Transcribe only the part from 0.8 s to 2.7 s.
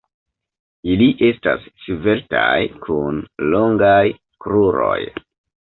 Ili estas sveltaj,